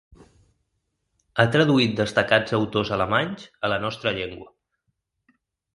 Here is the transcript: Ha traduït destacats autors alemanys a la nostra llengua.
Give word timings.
Ha 1.37 1.45
traduït 1.57 1.93
destacats 2.01 2.57
autors 2.61 2.93
alemanys 2.99 3.47
a 3.69 3.73
la 3.75 3.79
nostra 3.87 4.17
llengua. 4.19 4.53